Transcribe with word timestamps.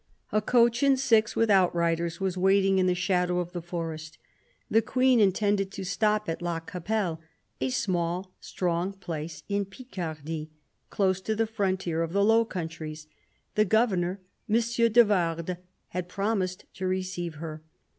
A 0.31 0.41
coach 0.41 0.81
and 0.81 0.99
six, 0.99 1.35
with 1.35 1.51
outriders, 1.51 2.19
;as 2.19 2.35
waiting 2.35 2.79
in 2.79 2.87
the 2.87 2.95
shadow 2.95 3.37
of 3.39 3.51
the 3.51 3.61
forest. 3.61 4.17
The 4.67 4.81
Queen 4.81 5.19
itended 5.19 5.69
to 5.73 5.83
stop 5.85 6.27
at 6.27 6.41
La 6.41 6.59
Capelle, 6.59 7.19
a 7.59 7.69
small 7.69 8.33
strong 8.39 8.93
place 8.93 9.43
in 9.47 9.63
'icardy, 9.63 10.49
close 10.89 11.21
to 11.21 11.35
the 11.35 11.45
frontier 11.45 12.01
of 12.01 12.13
the 12.13 12.23
Low 12.25 12.45
Countries: 12.45 13.05
the 13.53 13.63
:overnor, 13.67 14.17
M. 14.49 14.91
de 14.91 15.05
Vardes, 15.05 15.57
had 15.89 16.09
promised 16.09 16.65
to 16.73 16.87
receive 16.87 17.35
her. 17.35 17.61